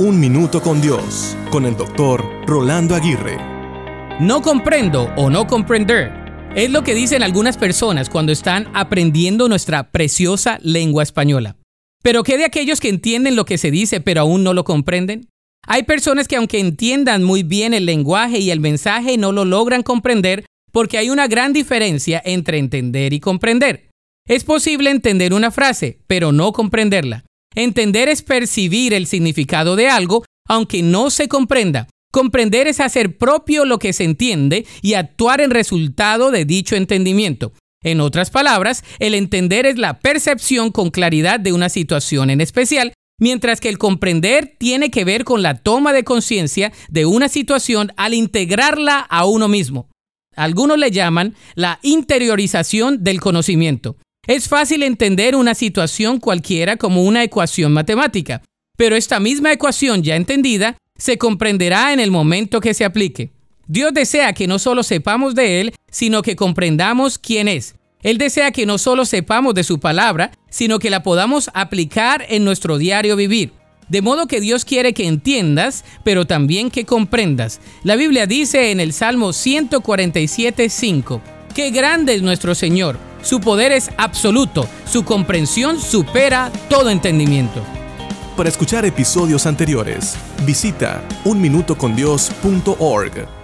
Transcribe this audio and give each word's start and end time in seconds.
Un 0.00 0.18
Minuto 0.18 0.62
con 0.62 0.80
Dios, 0.80 1.36
con 1.50 1.66
el 1.66 1.76
doctor 1.76 2.24
Rolando 2.46 2.94
Aguirre. 2.94 3.36
No 4.18 4.40
comprendo 4.40 5.12
o 5.18 5.28
no 5.28 5.46
comprender 5.46 6.10
es 6.56 6.70
lo 6.70 6.82
que 6.82 6.94
dicen 6.94 7.22
algunas 7.22 7.58
personas 7.58 8.08
cuando 8.08 8.32
están 8.32 8.68
aprendiendo 8.72 9.46
nuestra 9.46 9.90
preciosa 9.90 10.58
lengua 10.62 11.02
española. 11.02 11.56
Pero 12.02 12.22
¿qué 12.22 12.38
de 12.38 12.46
aquellos 12.46 12.80
que 12.80 12.88
entienden 12.88 13.36
lo 13.36 13.44
que 13.44 13.58
se 13.58 13.70
dice 13.70 14.00
pero 14.00 14.22
aún 14.22 14.42
no 14.42 14.54
lo 14.54 14.64
comprenden? 14.64 15.28
Hay 15.66 15.82
personas 15.82 16.28
que 16.28 16.36
aunque 16.36 16.60
entiendan 16.60 17.22
muy 17.22 17.42
bien 17.42 17.74
el 17.74 17.84
lenguaje 17.84 18.38
y 18.38 18.50
el 18.50 18.60
mensaje 18.60 19.18
no 19.18 19.32
lo 19.32 19.44
logran 19.44 19.82
comprender 19.82 20.46
porque 20.72 20.96
hay 20.96 21.10
una 21.10 21.28
gran 21.28 21.52
diferencia 21.52 22.22
entre 22.24 22.56
entender 22.56 23.12
y 23.12 23.20
comprender. 23.20 23.90
Es 24.26 24.44
posible 24.44 24.88
entender 24.88 25.34
una 25.34 25.50
frase, 25.50 25.98
pero 26.06 26.32
no 26.32 26.54
comprenderla. 26.54 27.26
Entender 27.54 28.08
es 28.08 28.22
percibir 28.22 28.94
el 28.94 29.06
significado 29.06 29.76
de 29.76 29.88
algo, 29.88 30.24
aunque 30.48 30.82
no 30.82 31.10
se 31.10 31.28
comprenda. 31.28 31.88
Comprender 32.12 32.66
es 32.66 32.80
hacer 32.80 33.18
propio 33.18 33.64
lo 33.64 33.78
que 33.78 33.92
se 33.92 34.04
entiende 34.04 34.66
y 34.82 34.94
actuar 34.94 35.40
en 35.40 35.50
resultado 35.50 36.30
de 36.30 36.44
dicho 36.44 36.76
entendimiento. 36.76 37.52
En 37.82 38.00
otras 38.00 38.30
palabras, 38.30 38.84
el 38.98 39.14
entender 39.14 39.64
es 39.64 39.78
la 39.78 40.00
percepción 40.00 40.70
con 40.70 40.90
claridad 40.90 41.40
de 41.40 41.52
una 41.52 41.68
situación 41.68 42.30
en 42.30 42.40
especial, 42.40 42.92
mientras 43.18 43.60
que 43.60 43.68
el 43.68 43.78
comprender 43.78 44.56
tiene 44.58 44.90
que 44.90 45.04
ver 45.04 45.24
con 45.24 45.42
la 45.42 45.58
toma 45.58 45.92
de 45.92 46.04
conciencia 46.04 46.72
de 46.88 47.06
una 47.06 47.28
situación 47.28 47.92
al 47.96 48.14
integrarla 48.14 48.98
a 48.98 49.24
uno 49.24 49.48
mismo. 49.48 49.88
Algunos 50.36 50.78
le 50.78 50.90
llaman 50.90 51.34
la 51.54 51.78
interiorización 51.82 53.02
del 53.02 53.20
conocimiento. 53.20 53.96
Es 54.26 54.48
fácil 54.48 54.82
entender 54.82 55.34
una 55.34 55.54
situación 55.54 56.20
cualquiera 56.20 56.76
como 56.76 57.04
una 57.04 57.24
ecuación 57.24 57.72
matemática, 57.72 58.42
pero 58.76 58.94
esta 58.94 59.18
misma 59.18 59.52
ecuación 59.52 60.02
ya 60.02 60.14
entendida 60.14 60.76
se 60.96 61.16
comprenderá 61.16 61.92
en 61.94 62.00
el 62.00 62.10
momento 62.10 62.60
que 62.60 62.74
se 62.74 62.84
aplique. 62.84 63.30
Dios 63.66 63.94
desea 63.94 64.34
que 64.34 64.46
no 64.46 64.58
solo 64.58 64.82
sepamos 64.82 65.34
de 65.34 65.60
Él, 65.60 65.74
sino 65.90 66.20
que 66.22 66.36
comprendamos 66.36 67.18
quién 67.18 67.48
es. 67.48 67.76
Él 68.02 68.18
desea 68.18 68.50
que 68.50 68.66
no 68.66 68.76
solo 68.78 69.06
sepamos 69.06 69.54
de 69.54 69.64
su 69.64 69.80
palabra, 69.80 70.32
sino 70.50 70.78
que 70.78 70.90
la 70.90 71.02
podamos 71.02 71.50
aplicar 71.54 72.26
en 72.28 72.44
nuestro 72.44 72.78
diario 72.78 73.16
vivir. 73.16 73.52
De 73.88 74.02
modo 74.02 74.26
que 74.26 74.40
Dios 74.40 74.64
quiere 74.64 74.92
que 74.92 75.06
entiendas, 75.06 75.84
pero 76.04 76.26
también 76.26 76.70
que 76.70 76.84
comprendas. 76.84 77.60
La 77.84 77.96
Biblia 77.96 78.26
dice 78.26 78.70
en 78.70 78.80
el 78.80 78.92
Salmo 78.92 79.30
147.5, 79.30 81.20
Qué 81.54 81.70
grande 81.70 82.14
es 82.14 82.22
nuestro 82.22 82.54
Señor 82.54 83.09
su 83.22 83.40
poder 83.40 83.72
es 83.72 83.90
absoluto, 83.96 84.68
su 84.86 85.04
comprensión 85.04 85.80
supera 85.80 86.52
todo 86.68 86.90
entendimiento. 86.90 87.62
Para 88.36 88.48
escuchar 88.48 88.84
episodios 88.84 89.46
anteriores, 89.46 90.14
visita 90.46 91.02
unminutocondios.org. 91.24 93.39